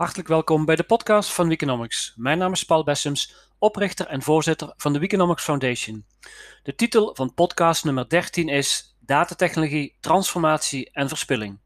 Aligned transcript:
Hartelijk 0.00 0.28
welkom 0.28 0.64
bij 0.64 0.76
de 0.76 0.82
podcast 0.82 1.32
van 1.32 1.48
Weekonomics. 1.48 2.12
Mijn 2.16 2.38
naam 2.38 2.52
is 2.52 2.64
Paul 2.64 2.84
Bessems, 2.84 3.34
oprichter 3.58 4.06
en 4.06 4.22
voorzitter 4.22 4.72
van 4.76 4.92
de 4.92 4.98
Weekonomics 4.98 5.42
Foundation. 5.42 6.06
De 6.62 6.74
titel 6.74 7.14
van 7.14 7.34
podcast 7.34 7.84
nummer 7.84 8.08
13 8.08 8.48
is 8.48 8.96
Datatechnologie, 9.00 9.96
Transformatie 10.00 10.90
en 10.92 11.08
Verspilling. 11.08 11.58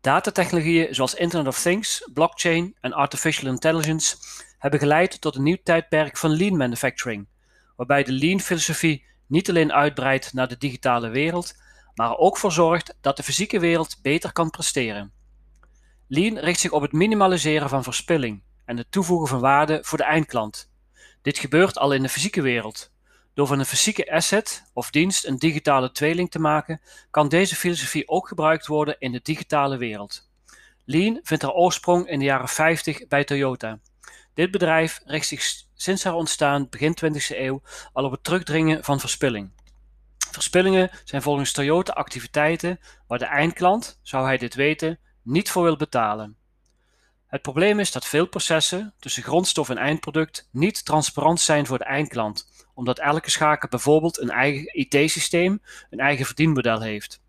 Datatechnologieën 0.00 0.94
zoals 0.94 1.14
Internet 1.14 1.46
of 1.46 1.62
Things, 1.62 2.10
blockchain 2.12 2.76
en 2.80 2.92
artificial 2.92 3.52
intelligence 3.52 4.16
hebben 4.58 4.80
geleid 4.80 5.20
tot 5.20 5.36
een 5.36 5.42
nieuw 5.42 5.58
tijdperk 5.62 6.16
van 6.16 6.36
lean 6.36 6.56
manufacturing, 6.56 7.28
waarbij 7.76 8.02
de 8.02 8.12
lean 8.12 8.40
filosofie 8.40 9.04
niet 9.26 9.48
alleen 9.48 9.72
uitbreidt 9.72 10.32
naar 10.32 10.48
de 10.48 10.58
digitale 10.58 11.08
wereld, 11.08 11.54
maar 11.94 12.10
er 12.10 12.16
ook 12.16 12.36
voor 12.36 12.52
zorgt 12.52 12.96
dat 13.00 13.16
de 13.16 13.22
fysieke 13.22 13.58
wereld 13.58 13.98
beter 14.02 14.32
kan 14.32 14.50
presteren. 14.50 15.15
Lean 16.08 16.38
richt 16.38 16.60
zich 16.60 16.70
op 16.70 16.82
het 16.82 16.92
minimaliseren 16.92 17.68
van 17.68 17.82
verspilling 17.82 18.42
en 18.64 18.76
het 18.76 18.90
toevoegen 18.90 19.28
van 19.28 19.40
waarde 19.40 19.78
voor 19.82 19.98
de 19.98 20.04
eindklant. 20.04 20.70
Dit 21.22 21.38
gebeurt 21.38 21.78
al 21.78 21.92
in 21.92 22.02
de 22.02 22.08
fysieke 22.08 22.42
wereld. 22.42 22.90
Door 23.34 23.46
van 23.46 23.58
een 23.58 23.66
fysieke 23.66 24.12
asset 24.12 24.70
of 24.72 24.90
dienst 24.90 25.26
een 25.26 25.36
digitale 25.36 25.92
tweeling 25.92 26.30
te 26.30 26.38
maken, 26.38 26.80
kan 27.10 27.28
deze 27.28 27.56
filosofie 27.56 28.08
ook 28.08 28.28
gebruikt 28.28 28.66
worden 28.66 28.96
in 28.98 29.12
de 29.12 29.20
digitale 29.22 29.76
wereld. 29.76 30.28
Lean 30.84 31.20
vindt 31.22 31.42
haar 31.42 31.52
oorsprong 31.52 32.08
in 32.08 32.18
de 32.18 32.24
jaren 32.24 32.48
50 32.48 33.06
bij 33.06 33.24
Toyota. 33.24 33.78
Dit 34.34 34.50
bedrijf 34.50 35.00
richt 35.04 35.26
zich 35.26 35.42
sinds 35.74 36.04
haar 36.04 36.14
ontstaan 36.14 36.66
begin 36.70 36.96
20e 37.04 37.36
eeuw 37.36 37.62
al 37.92 38.04
op 38.04 38.10
het 38.10 38.24
terugdringen 38.24 38.84
van 38.84 39.00
verspilling. 39.00 39.50
Verspillingen 40.30 40.90
zijn 41.04 41.22
volgens 41.22 41.52
Toyota 41.52 41.92
activiteiten 41.92 42.80
waar 43.06 43.18
de 43.18 43.24
eindklant, 43.24 43.98
zou 44.02 44.24
hij 44.24 44.36
dit 44.36 44.54
weten, 44.54 44.98
niet 45.26 45.50
voor 45.50 45.62
wil 45.62 45.76
betalen. 45.76 46.36
Het 47.26 47.42
probleem 47.42 47.80
is 47.80 47.92
dat 47.92 48.06
veel 48.06 48.26
processen 48.26 48.94
tussen 48.98 49.22
grondstof 49.22 49.68
en 49.68 49.76
eindproduct 49.78 50.48
niet 50.52 50.84
transparant 50.84 51.40
zijn 51.40 51.66
voor 51.66 51.78
de 51.78 51.84
eindklant, 51.84 52.66
omdat 52.74 52.98
elke 52.98 53.30
schakel 53.30 53.68
bijvoorbeeld 53.68 54.20
een 54.20 54.30
eigen 54.30 54.78
IT-systeem, 54.78 55.62
een 55.90 56.00
eigen 56.00 56.26
verdienmodel 56.26 56.80
heeft. 56.80 57.20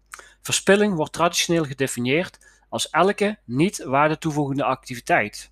Verspilling 0.41 0.95
wordt 0.95 1.13
traditioneel 1.13 1.63
gedefinieerd 1.63 2.37
als 2.69 2.89
elke 2.89 3.37
niet 3.45 3.83
waarde 3.83 4.17
toevoegende 4.17 4.63
activiteit. 4.63 5.51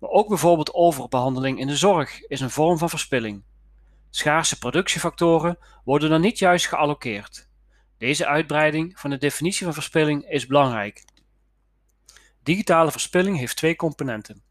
Maar 0.00 0.10
ook 0.10 0.28
bijvoorbeeld 0.28 0.74
overbehandeling 0.74 1.58
in 1.58 1.66
de 1.66 1.76
zorg 1.76 2.26
is 2.26 2.40
een 2.40 2.50
vorm 2.50 2.78
van 2.78 2.88
verspilling. 2.88 3.42
Schaarse 4.10 4.58
productiefactoren 4.58 5.58
worden 5.84 6.10
dan 6.10 6.20
niet 6.20 6.38
juist 6.38 6.66
gealloceerd. 6.66 7.48
Deze 7.98 8.26
uitbreiding 8.26 9.00
van 9.00 9.10
de 9.10 9.18
definitie 9.18 9.64
van 9.64 9.74
verspilling 9.74 10.30
is 10.30 10.46
belangrijk. 10.46 11.04
Digitale 12.46 12.90
verspilling 12.90 13.38
heeft 13.38 13.56
twee 13.56 13.76
componenten. 13.76 14.42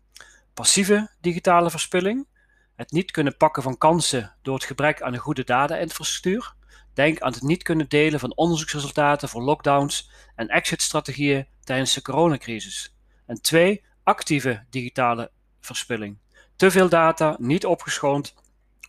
Passieve 0.54 1.10
digitale 1.22 1.70
verspilling, 1.70 2.28
het 2.76 2.92
niet 2.92 3.12
kunnen 3.12 3.38
pakken 3.38 3.64
van 3.64 3.78
kansen 3.78 4.36
door 4.42 4.56
het 4.56 4.64
gebrek 4.64 5.02
aan 5.02 5.14
een 5.14 5.20
goede 5.20 5.44
data-infrastructuur. 5.44 6.54
Denk 6.94 7.20
aan 7.20 7.32
het 7.32 7.42
niet 7.42 7.64
kunnen 7.64 7.90
delen 7.90 8.20
van 8.20 8.36
onderzoeksresultaten 8.36 9.30
voor 9.30 9.42
lockdowns 9.42 10.10
en 10.36 10.48
exit-strategieën 10.48 11.48
tijdens 11.64 11.94
de 11.94 12.02
coronacrisis. 12.02 12.96
En 13.26 13.42
twee, 13.42 13.84
actieve 14.04 14.66
digitale 14.70 15.32
verspilling. 15.60 16.18
Te 16.56 16.72
veel 16.72 16.90
data, 16.90 17.36
niet 17.40 17.66
opgeschoond, 17.66 18.34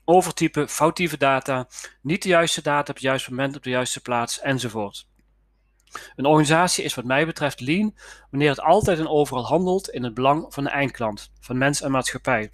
overtypen, 0.05 0.69
foutieve 0.69 1.17
data, 1.19 1.69
niet 2.03 2.23
de 2.23 2.29
juiste 2.29 2.63
data 2.63 2.89
op 2.89 2.95
het 2.95 3.01
juiste 3.01 3.31
moment 3.31 3.57
op 3.57 3.63
de 3.63 3.71
juiste 3.71 4.01
plaats 4.01 4.41
enzovoort. 4.41 5.07
Een 6.17 6.25
organisatie 6.25 6.85
is 6.85 6.95
wat 6.95 7.05
mij 7.05 7.27
betreft 7.27 7.61
lean 7.61 7.95
wanneer 8.31 8.49
het 8.49 8.61
altijd 8.61 8.99
en 8.99 9.09
overal 9.09 9.47
handelt 9.47 9.89
in 9.89 10.03
het 10.03 10.15
belang 10.15 10.47
van 10.49 10.65
de 10.65 10.71
eindklant, 10.71 11.31
van 11.41 11.59
mens 11.59 11.83
en 11.83 11.91
maatschappij. 11.91 12.51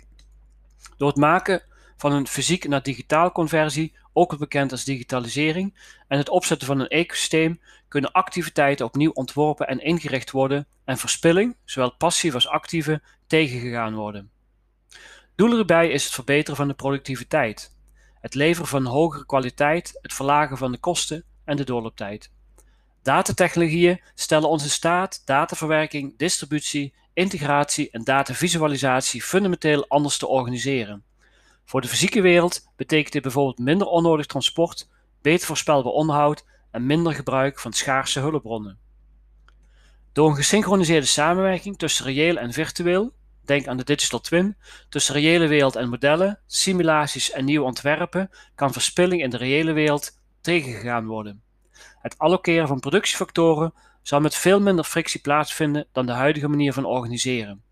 Door 0.96 1.08
het 1.08 1.16
maken 1.16 1.62
van 1.96 2.12
een 2.12 2.26
fysiek 2.26 2.68
naar 2.68 2.82
digitaal 2.82 3.32
conversie, 3.32 3.96
ook 4.12 4.38
bekend 4.38 4.72
als 4.72 4.84
digitalisering, 4.84 5.78
en 6.08 6.18
het 6.18 6.28
opzetten 6.28 6.66
van 6.66 6.80
een 6.80 6.88
ecosysteem 6.88 7.60
kunnen 7.88 8.12
activiteiten 8.12 8.86
opnieuw 8.86 9.10
ontworpen 9.10 9.68
en 9.68 9.84
ingericht 9.84 10.30
worden 10.30 10.66
en 10.84 10.98
verspilling, 10.98 11.56
zowel 11.64 11.94
passief 11.94 12.34
als 12.34 12.48
actieve, 12.48 13.02
tegengegaan 13.26 13.94
worden. 13.94 14.30
Doel 15.34 15.58
erbij 15.58 15.88
is 15.88 16.04
het 16.04 16.12
verbeteren 16.12 16.56
van 16.56 16.68
de 16.68 16.74
productiviteit, 16.74 17.76
het 18.20 18.34
leveren 18.34 18.68
van 18.68 18.86
hogere 18.86 19.26
kwaliteit, 19.26 19.98
het 20.02 20.12
verlagen 20.12 20.56
van 20.56 20.72
de 20.72 20.78
kosten 20.78 21.24
en 21.44 21.56
de 21.56 21.64
doorlooptijd. 21.64 22.30
Datatechnologieën 23.02 24.00
stellen 24.14 24.48
in 24.48 24.70
staat 24.70 25.22
dataverwerking, 25.24 26.18
distributie, 26.18 26.94
integratie 27.14 27.90
en 27.90 28.04
datavisualisatie 28.04 29.22
fundamenteel 29.22 29.88
anders 29.88 30.18
te 30.18 30.26
organiseren. 30.26 31.04
Voor 31.64 31.80
de 31.80 31.88
fysieke 31.88 32.20
wereld 32.20 32.72
betekent 32.76 33.12
dit 33.12 33.22
bijvoorbeeld 33.22 33.58
minder 33.58 33.86
onnodig 33.86 34.26
transport, 34.26 34.88
beter 35.22 35.46
voorspelbaar 35.46 35.92
onderhoud 35.92 36.44
en 36.70 36.86
minder 36.86 37.14
gebruik 37.14 37.60
van 37.60 37.72
schaarse 37.72 38.20
hulpbronnen. 38.20 38.78
Door 40.12 40.28
een 40.30 40.36
gesynchroniseerde 40.36 41.06
samenwerking 41.06 41.78
tussen 41.78 42.04
reëel 42.04 42.36
en 42.36 42.52
virtueel, 42.52 43.12
denk 43.44 43.66
aan 43.66 43.76
de 43.76 43.84
digital 43.84 44.20
twin, 44.20 44.56
tussen 44.88 45.14
reële 45.14 45.46
wereld 45.46 45.76
en 45.76 45.88
modellen, 45.88 46.40
simulaties 46.46 47.30
en 47.30 47.44
nieuwe 47.44 47.64
ontwerpen, 47.64 48.30
kan 48.54 48.72
verspilling 48.72 49.22
in 49.22 49.30
de 49.30 49.36
reële 49.36 49.72
wereld 49.72 50.18
tegengegaan 50.40 51.06
worden. 51.06 51.42
Het 52.02 52.18
allokeren 52.18 52.68
van 52.68 52.80
productiefactoren 52.80 53.74
zal 54.02 54.20
met 54.20 54.34
veel 54.34 54.60
minder 54.60 54.84
frictie 54.84 55.20
plaatsvinden 55.20 55.86
dan 55.92 56.06
de 56.06 56.12
huidige 56.12 56.48
manier 56.48 56.72
van 56.72 56.84
organiseren. 56.84 57.62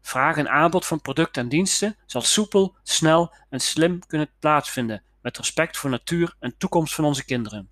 Vraag 0.00 0.36
en 0.36 0.48
aanbod 0.48 0.86
van 0.86 1.00
producten 1.00 1.42
en 1.42 1.48
diensten 1.48 1.96
zal 2.06 2.20
soepel, 2.20 2.76
snel 2.82 3.34
en 3.50 3.60
slim 3.60 4.06
kunnen 4.06 4.30
plaatsvinden 4.38 5.02
met 5.22 5.36
respect 5.36 5.76
voor 5.76 5.90
natuur 5.90 6.36
en 6.40 6.56
toekomst 6.58 6.94
van 6.94 7.04
onze 7.04 7.24
kinderen. 7.24 7.68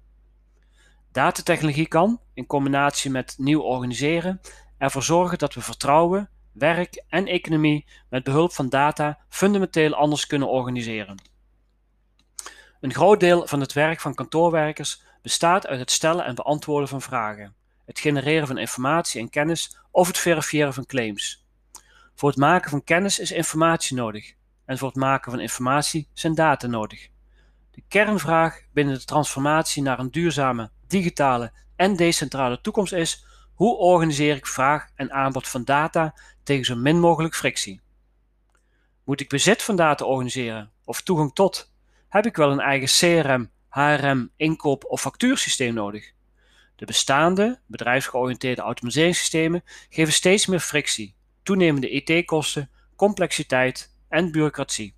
Datatechnologie 1.12 1.88
kan, 1.88 2.20
in 2.34 2.46
combinatie 2.46 3.10
met 3.10 3.34
nieuw 3.38 3.60
organiseren, 3.60 4.40
ervoor 4.78 5.02
zorgen 5.02 5.38
dat 5.38 5.54
we 5.54 5.60
vertrouwen, 5.60 6.30
werk 6.52 7.04
en 7.08 7.26
economie 7.26 7.86
met 8.08 8.24
behulp 8.24 8.52
van 8.52 8.68
data 8.68 9.18
fundamenteel 9.28 9.94
anders 9.94 10.26
kunnen 10.26 10.48
organiseren. 10.48 11.16
Een 12.80 12.94
groot 12.94 13.20
deel 13.20 13.46
van 13.46 13.60
het 13.60 13.72
werk 13.72 14.00
van 14.00 14.14
kantoorwerkers 14.14 15.02
bestaat 15.22 15.66
uit 15.66 15.80
het 15.80 15.90
stellen 15.90 16.24
en 16.24 16.34
beantwoorden 16.34 16.88
van 16.88 17.02
vragen, 17.02 17.54
het 17.84 17.98
genereren 17.98 18.46
van 18.46 18.58
informatie 18.58 19.20
en 19.20 19.30
kennis 19.30 19.78
of 19.90 20.06
het 20.06 20.18
verifiëren 20.18 20.74
van 20.74 20.86
claims. 20.86 21.46
Voor 22.14 22.28
het 22.28 22.38
maken 22.38 22.70
van 22.70 22.84
kennis 22.84 23.18
is 23.18 23.32
informatie 23.32 23.96
nodig 23.96 24.34
en 24.64 24.78
voor 24.78 24.88
het 24.88 24.96
maken 24.96 25.30
van 25.30 25.40
informatie 25.40 26.08
zijn 26.12 26.34
data 26.34 26.66
nodig. 26.66 27.08
De 27.70 27.82
kernvraag 27.88 28.62
binnen 28.72 28.94
de 28.94 29.04
transformatie 29.04 29.82
naar 29.82 29.98
een 29.98 30.10
duurzame, 30.10 30.70
digitale 30.86 31.52
en 31.76 31.96
decentrale 31.96 32.60
toekomst 32.60 32.92
is: 32.92 33.26
hoe 33.54 33.76
organiseer 33.76 34.36
ik 34.36 34.46
vraag 34.46 34.88
en 34.94 35.12
aanbod 35.12 35.48
van 35.48 35.64
data 35.64 36.14
tegen 36.42 36.64
zo 36.64 36.76
min 36.76 37.00
mogelijk 37.00 37.34
frictie? 37.34 37.80
Moet 39.04 39.20
ik 39.20 39.28
bezit 39.28 39.62
van 39.62 39.76
data 39.76 40.04
organiseren 40.04 40.72
of 40.84 41.00
toegang 41.00 41.34
tot? 41.34 41.72
Heb 42.08 42.26
ik 42.26 42.36
wel 42.36 42.50
een 42.50 42.60
eigen 42.60 42.88
CRM 42.88 43.50
HRM, 43.72 44.30
inkoop 44.36 44.84
of 44.84 45.00
factuursysteem 45.00 45.74
nodig. 45.74 46.12
De 46.76 46.84
bestaande, 46.84 47.60
bedrijfsgeoriënteerde 47.66 48.62
automatiseringssystemen 48.62 49.64
geven 49.88 50.12
steeds 50.12 50.46
meer 50.46 50.60
frictie, 50.60 51.14
toenemende 51.42 51.90
IT-kosten, 51.90 52.70
complexiteit 52.96 53.94
en 54.08 54.32
bureaucratie. 54.32 54.94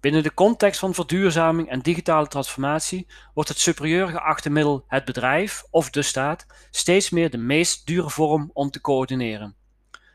Binnen 0.00 0.22
de 0.22 0.34
context 0.34 0.80
van 0.80 0.94
verduurzaming 0.94 1.68
en 1.68 1.80
digitale 1.80 2.26
transformatie 2.26 3.06
wordt 3.34 3.48
het 3.48 3.58
superieur 3.58 4.08
geachte 4.08 4.50
middel 4.50 4.84
het 4.86 5.04
bedrijf 5.04 5.64
of 5.70 5.90
de 5.90 6.02
staat 6.02 6.46
steeds 6.70 7.10
meer 7.10 7.30
de 7.30 7.38
meest 7.38 7.86
dure 7.86 8.10
vorm 8.10 8.50
om 8.52 8.70
te 8.70 8.80
coördineren. 8.80 9.56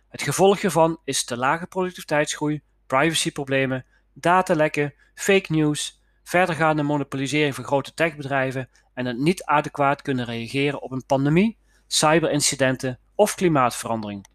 Het 0.10 0.22
gevolg 0.22 0.62
hiervan 0.62 1.00
is 1.04 1.24
te 1.24 1.38
lage 1.38 1.68
productiviteitsgroei, 1.68 2.62
privacyproblemen, 2.88 3.86
datalekken, 4.14 4.94
fake 5.14 5.52
news, 5.52 6.02
verdergaande 6.24 6.84
monopolisering 6.84 7.56
van 7.56 7.64
grote 7.64 7.94
techbedrijven 7.94 8.70
en 8.94 9.06
het 9.06 9.18
niet 9.18 9.44
adequaat 9.44 10.02
kunnen 10.02 10.26
reageren 10.26 10.82
op 10.82 10.92
een 10.92 11.06
pandemie, 11.06 11.58
cyberincidenten 11.88 13.00
of 13.16 13.36
klimaatverandering. 13.36 14.26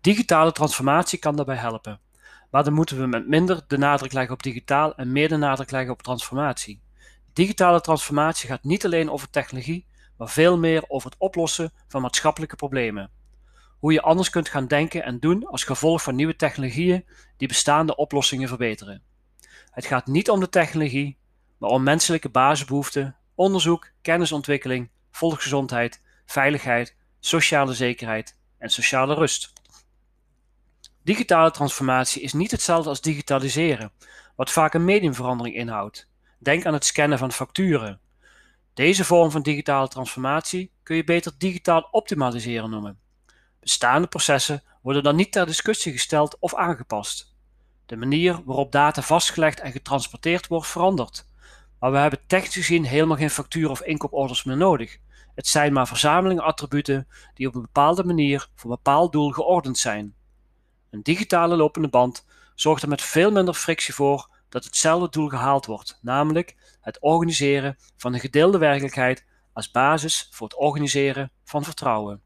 Digitale 0.00 0.52
transformatie 0.52 1.18
kan 1.18 1.36
daarbij 1.36 1.56
helpen, 1.56 2.00
maar 2.50 2.64
dan 2.64 2.72
moeten 2.72 3.00
we 3.00 3.06
met 3.06 3.28
minder 3.28 3.60
de 3.66 3.78
nadruk 3.78 4.12
leggen 4.12 4.34
op 4.34 4.42
digitaal 4.42 4.94
en 4.94 5.12
meer 5.12 5.28
de 5.28 5.36
nadruk 5.36 5.70
leggen 5.70 5.92
op 5.92 6.02
transformatie. 6.02 6.82
Digitale 7.32 7.80
transformatie 7.80 8.48
gaat 8.48 8.64
niet 8.64 8.84
alleen 8.84 9.10
over 9.10 9.30
technologie, 9.30 9.86
maar 10.16 10.28
veel 10.28 10.58
meer 10.58 10.84
over 10.88 11.10
het 11.10 11.18
oplossen 11.18 11.72
van 11.88 12.02
maatschappelijke 12.02 12.56
problemen. 12.56 13.10
Hoe 13.78 13.92
je 13.92 14.02
anders 14.02 14.30
kunt 14.30 14.48
gaan 14.48 14.66
denken 14.66 15.04
en 15.04 15.18
doen 15.18 15.46
als 15.46 15.64
gevolg 15.64 16.02
van 16.02 16.14
nieuwe 16.14 16.36
technologieën 16.36 17.04
die 17.36 17.48
bestaande 17.48 17.96
oplossingen 17.96 18.48
verbeteren. 18.48 19.02
Het 19.74 19.86
gaat 19.86 20.06
niet 20.06 20.30
om 20.30 20.40
de 20.40 20.48
technologie, 20.48 21.18
maar 21.58 21.70
om 21.70 21.82
menselijke 21.82 22.28
basisbehoeften, 22.28 23.16
onderzoek, 23.34 23.90
kennisontwikkeling, 24.02 24.90
volksgezondheid, 25.10 26.02
veiligheid, 26.26 26.96
sociale 27.20 27.72
zekerheid 27.72 28.36
en 28.58 28.70
sociale 28.70 29.14
rust. 29.14 29.52
Digitale 31.02 31.50
transformatie 31.50 32.22
is 32.22 32.32
niet 32.32 32.50
hetzelfde 32.50 32.88
als 32.88 33.00
digitaliseren, 33.00 33.92
wat 34.36 34.50
vaak 34.50 34.74
een 34.74 34.84
mediumverandering 34.84 35.56
inhoudt. 35.56 36.08
Denk 36.38 36.66
aan 36.66 36.72
het 36.72 36.84
scannen 36.84 37.18
van 37.18 37.32
facturen. 37.32 38.00
Deze 38.74 39.04
vorm 39.04 39.30
van 39.30 39.42
digitale 39.42 39.88
transformatie 39.88 40.72
kun 40.82 40.96
je 40.96 41.04
beter 41.04 41.32
digitaal 41.38 41.88
optimaliseren 41.90 42.70
noemen. 42.70 42.98
Bestaande 43.60 44.06
processen 44.06 44.62
worden 44.82 45.02
dan 45.02 45.16
niet 45.16 45.32
ter 45.32 45.46
discussie 45.46 45.92
gesteld 45.92 46.36
of 46.38 46.54
aangepast. 46.54 47.33
De 47.94 48.00
manier 48.00 48.40
waarop 48.44 48.72
data 48.72 49.02
vastgelegd 49.02 49.60
en 49.60 49.72
getransporteerd 49.72 50.46
wordt 50.46 50.66
verandert. 50.66 51.26
Maar 51.78 51.92
we 51.92 51.98
hebben 51.98 52.26
technisch 52.26 52.54
gezien 52.54 52.84
helemaal 52.84 53.16
geen 53.16 53.30
facturen 53.30 53.70
of 53.70 53.82
inkooporders 53.82 54.44
meer 54.44 54.56
nodig. 54.56 54.98
Het 55.34 55.46
zijn 55.46 55.72
maar 55.72 55.86
verzamelingen 55.86 56.42
attributen 56.42 57.08
die 57.34 57.46
op 57.46 57.54
een 57.54 57.60
bepaalde 57.60 58.04
manier 58.04 58.48
voor 58.54 58.70
een 58.70 58.76
bepaald 58.76 59.12
doel 59.12 59.30
geordend 59.30 59.78
zijn. 59.78 60.14
Een 60.90 61.02
digitale 61.02 61.56
lopende 61.56 61.88
band 61.88 62.26
zorgt 62.54 62.82
er 62.82 62.88
met 62.88 63.02
veel 63.02 63.30
minder 63.30 63.54
frictie 63.54 63.94
voor 63.94 64.28
dat 64.48 64.64
hetzelfde 64.64 65.08
doel 65.08 65.28
gehaald 65.28 65.66
wordt, 65.66 65.98
namelijk 66.02 66.56
het 66.80 67.00
organiseren 67.00 67.76
van 67.96 68.14
een 68.14 68.20
gedeelde 68.20 68.58
werkelijkheid 68.58 69.24
als 69.52 69.70
basis 69.70 70.28
voor 70.30 70.46
het 70.46 70.56
organiseren 70.56 71.30
van 71.44 71.64
vertrouwen. 71.64 72.22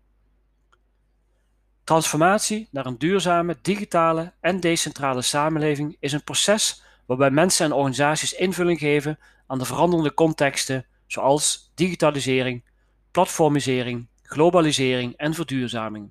Transformatie 1.89 2.69
naar 2.71 2.87
een 2.87 2.99
duurzame, 2.99 3.57
digitale 3.63 4.33
en 4.41 4.61
decentrale 4.61 5.23
samenleving 5.23 5.97
is 6.01 6.13
een 6.13 6.25
proces 6.25 6.83
waarbij 7.07 7.31
mensen 7.31 7.67
en 7.67 7.73
organisaties 7.73 8.33
invulling 8.33 8.79
geven 8.79 9.19
aan 9.47 9.59
de 9.59 9.65
veranderende 9.65 10.15
contexten 10.15 10.87
zoals 11.07 11.73
digitalisering, 11.75 12.65
platformisering, 13.11 14.07
globalisering 14.23 15.17
en 15.17 15.35
verduurzaming. 15.35 16.11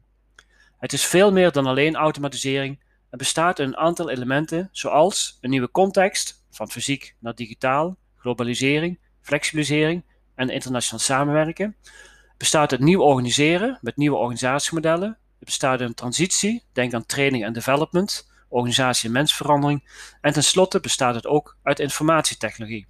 Het 0.78 0.94
is 0.94 1.06
veel 1.06 1.32
meer 1.32 1.52
dan 1.52 1.66
alleen 1.66 1.96
automatisering 1.96 2.80
en 3.10 3.18
bestaat 3.18 3.60
uit 3.60 3.68
een 3.68 3.78
aantal 3.78 4.10
elementen 4.10 4.70
zoals 4.72 5.38
een 5.42 5.50
nieuwe 5.50 5.72
context 5.72 6.46
van 6.50 6.70
fysiek 6.70 7.16
naar 7.20 7.36
digitaal, 7.36 7.98
globalisering, 8.16 9.00
flexibilisering 9.22 10.04
en 10.36 10.50
internationaal 10.50 11.00
samenwerken. 11.00 11.76
Het 11.84 12.38
bestaat 12.38 12.72
uit 12.72 12.82
nieuw 12.82 13.02
organiseren 13.02 13.78
met 13.82 13.98
nieuwe 13.98 14.18
organisatiemodellen. 14.18 15.18
Het 15.40 15.46
bestaat 15.46 15.80
uit 15.80 15.90
een 15.90 15.96
transitie, 15.96 16.64
denk 16.74 16.94
aan 16.94 17.06
training 17.06 17.44
en 17.44 17.54
development, 17.54 18.30
organisatie 18.50 19.08
en 19.08 19.14
mensverandering. 19.14 19.90
En 20.22 20.34
tenslotte 20.34 20.80
bestaat 20.80 21.16
het 21.16 21.28
ook 21.28 21.58
uit 21.64 21.80
informatietechnologie. 21.80 22.88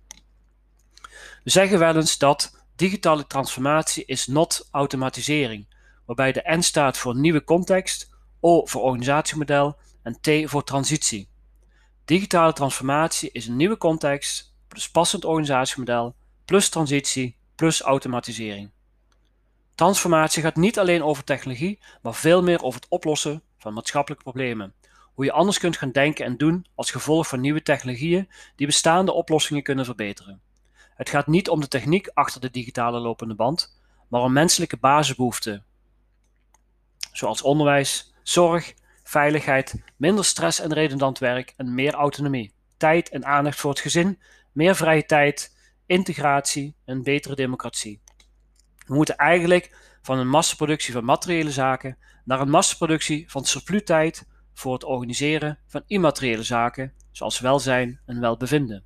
We 1.44 1.49
zeggen 1.49 1.79
wel 1.79 1.95
eens 1.95 2.17
dat 2.17 2.65
digitale 2.75 3.27
transformatie 3.27 4.05
is 4.05 4.27
not 4.27 4.67
automatisering, 4.71 5.67
waarbij 6.05 6.31
de 6.31 6.55
N 6.55 6.61
staat 6.61 6.97
voor 6.97 7.15
nieuwe 7.15 7.44
context, 7.44 8.09
O 8.39 8.65
voor 8.65 8.81
organisatiemodel 8.81 9.77
en 10.03 10.17
T 10.21 10.50
voor 10.50 10.63
transitie. 10.63 11.29
Digitale 12.05 12.53
transformatie 12.53 13.31
is 13.31 13.47
een 13.47 13.55
nieuwe 13.55 13.77
context 13.77 14.53
plus 14.67 14.89
passend 14.89 15.25
organisatiemodel 15.25 16.15
plus 16.45 16.69
transitie 16.69 17.38
plus 17.55 17.81
automatisering. 17.81 18.71
Transformatie 19.77 20.44
gaat 20.44 20.56
niet 20.56 20.79
alleen 20.79 21.03
over 21.03 21.24
technologie, 21.24 21.79
maar 22.01 22.13
veel 22.13 22.44
meer 22.44 22.63
over 22.63 22.79
het 22.79 22.89
oplossen 22.89 23.44
van 23.57 23.74
maatschappelijke 23.74 24.24
problemen. 24.24 24.74
Hoe 25.13 25.25
je 25.25 25.31
anders 25.31 25.59
kunt 25.59 25.77
gaan 25.77 25.91
denken 25.91 26.25
en 26.25 26.38
doen 26.38 26.65
als 26.75 26.91
gevolg 26.91 27.27
van 27.27 27.41
nieuwe 27.41 27.62
technologieën 27.62 28.29
die 28.56 28.68
bestaande 28.68 29.12
oplossingen 29.12 29.63
kunnen 29.63 29.85
verbeteren. 29.85 30.41
Het 30.95 31.09
gaat 31.09 31.27
niet 31.27 31.50
om 31.50 31.59
de 31.59 31.68
techniek 31.68 32.07
achter 32.13 32.41
de 32.41 32.50
digitale 32.50 33.00
lopende 33.00 33.35
band, 33.35 33.79
maar 34.07 34.21
om 34.21 34.33
menselijke 34.33 34.77
basisbehoeften, 34.77 35.65
zoals 37.12 37.41
onderwijs, 37.41 38.13
zorg, 38.24 38.74
veiligheid, 39.03 39.83
minder 39.97 40.25
stress 40.25 40.59
en 40.59 40.74
redundant 40.74 41.19
werk 41.19 41.53
en 41.57 41.74
meer 41.74 41.94
autonomie, 41.94 42.53
tijd 42.77 43.09
en 43.09 43.25
aandacht 43.25 43.59
voor 43.59 43.69
het 43.69 43.79
gezin, 43.79 44.21
meer 44.51 44.75
vrije 44.75 45.06
tijd, 45.06 45.56
integratie 45.85 46.75
en 46.85 47.03
betere 47.03 47.35
democratie. 47.35 48.01
We 48.88 48.95
moeten 48.95 49.16
eigenlijk 49.16 49.75
van 50.01 50.18
een 50.18 50.30
massaproductie 50.30 50.94
van 50.94 51.06
materiële 51.06 51.51
zaken 51.51 51.98
naar 52.25 52.39
een 52.39 52.50
massaproductie 52.50 53.31
van 53.31 53.45
surplustijd 53.45 54.28
voor 54.54 54.74
het 54.74 54.84
organiseren 54.84 55.60
van 55.68 55.84
immateriële 55.88 56.44
zaken, 56.44 56.94
zoals 57.12 57.39
welzijn 57.39 58.00
en 58.06 58.19
welbevinden. 58.19 58.84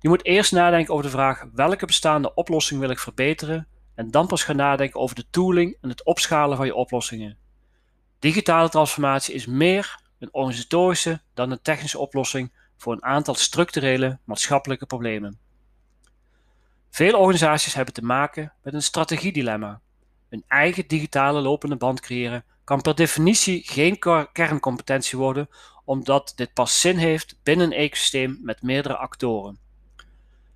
Je 0.00 0.08
moet 0.08 0.24
eerst 0.24 0.52
nadenken 0.52 0.92
over 0.92 1.04
de 1.04 1.10
vraag 1.10 1.44
welke 1.52 1.86
bestaande 1.86 2.34
oplossing 2.34 2.80
wil 2.80 2.90
ik 2.90 2.98
verbeteren 2.98 3.66
en 3.94 4.10
dan 4.10 4.26
pas 4.26 4.44
gaan 4.44 4.56
nadenken 4.56 5.00
over 5.00 5.16
de 5.16 5.26
tooling 5.30 5.76
en 5.80 5.88
het 5.88 6.04
opschalen 6.04 6.56
van 6.56 6.66
je 6.66 6.74
oplossingen. 6.74 7.36
Digitale 8.18 8.68
transformatie 8.68 9.34
is 9.34 9.46
meer 9.46 10.00
een 10.18 10.34
organisatorische 10.34 11.20
dan 11.34 11.50
een 11.50 11.62
technische 11.62 11.98
oplossing 11.98 12.52
voor 12.76 12.92
een 12.92 13.04
aantal 13.04 13.34
structurele 13.34 14.18
maatschappelijke 14.24 14.86
problemen. 14.86 15.38
Veel 17.00 17.18
organisaties 17.18 17.74
hebben 17.74 17.94
te 17.94 18.04
maken 18.04 18.52
met 18.62 18.74
een 18.74 18.82
strategiedilemma. 18.82 19.80
Een 20.28 20.44
eigen 20.48 20.86
digitale 20.86 21.40
lopende 21.40 21.76
band 21.76 22.00
creëren 22.00 22.44
kan 22.64 22.80
per 22.80 22.94
definitie 22.94 23.62
geen 23.64 23.98
kerncompetentie 24.32 25.18
worden, 25.18 25.48
omdat 25.84 26.32
dit 26.36 26.52
pas 26.52 26.80
zin 26.80 26.96
heeft 26.96 27.38
binnen 27.42 27.66
een 27.66 27.78
ecosysteem 27.78 28.38
met 28.42 28.62
meerdere 28.62 28.96
actoren. 28.96 29.58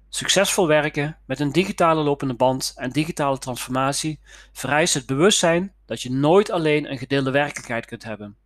Succesvol 0.08 0.66
werken 0.66 1.18
met 1.26 1.40
een 1.40 1.52
digitale 1.52 2.02
lopende 2.02 2.34
band 2.34 2.72
en 2.76 2.90
digitale 2.90 3.38
transformatie 3.38 4.20
vereist 4.52 4.94
het 4.94 5.06
bewustzijn 5.06 5.72
dat 5.86 6.02
je 6.02 6.10
nooit 6.10 6.50
alleen 6.50 6.90
een 6.90 6.98
gedeelde 6.98 7.30
werkelijkheid 7.30 7.86
kunt 7.86 8.04
hebben. 8.04 8.36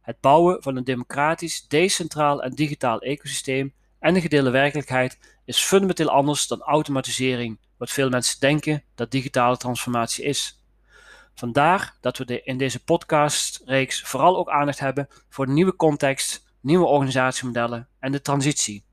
Het 0.00 0.20
bouwen 0.20 0.62
van 0.62 0.76
een 0.76 0.84
democratisch, 0.84 1.68
decentraal 1.68 2.42
en 2.42 2.54
digitaal 2.54 3.00
ecosysteem 3.00 3.74
en 4.06 4.14
een 4.14 4.20
gedeelde 4.20 4.50
werkelijkheid 4.50 5.18
is 5.44 5.62
fundamenteel 5.62 6.10
anders 6.10 6.46
dan 6.46 6.60
automatisering, 6.62 7.58
wat 7.76 7.90
veel 7.90 8.08
mensen 8.08 8.40
denken 8.40 8.82
dat 8.94 9.10
digitale 9.10 9.56
transformatie 9.56 10.24
is. 10.24 10.64
Vandaar 11.34 11.96
dat 12.00 12.18
we 12.18 12.42
in 12.42 12.58
deze 12.58 12.84
podcastreeks 12.84 14.02
vooral 14.02 14.36
ook 14.36 14.50
aandacht 14.50 14.78
hebben 14.78 15.08
voor 15.28 15.46
de 15.46 15.52
nieuwe 15.52 15.76
context, 15.76 16.44
nieuwe 16.60 16.86
organisatiemodellen 16.86 17.88
en 17.98 18.12
de 18.12 18.20
transitie. 18.20 18.84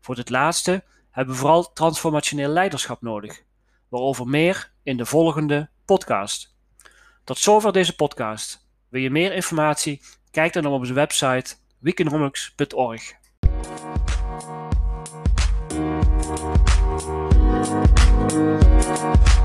Voor 0.00 0.14
dit 0.14 0.30
laatste 0.30 0.84
hebben 1.10 1.34
we 1.34 1.40
vooral 1.40 1.72
transformationeel 1.72 2.48
leiderschap 2.48 3.02
nodig, 3.02 3.42
waarover 3.88 4.26
meer 4.26 4.72
in 4.82 4.96
de 4.96 5.06
volgende 5.06 5.68
podcast. 5.84 6.54
Tot 7.24 7.38
zover 7.38 7.72
deze 7.72 7.94
podcast. 7.94 8.68
Wil 8.88 9.00
je 9.00 9.10
meer 9.10 9.32
informatie? 9.32 10.02
Kijk 10.30 10.52
dan 10.52 10.66
op 10.66 10.72
onze 10.72 10.92
website 10.92 11.54
weekeconomics.org. 11.78 13.14
Música 18.28 19.35